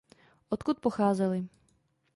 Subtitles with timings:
[0.49, 1.47] Odkud pocházeli?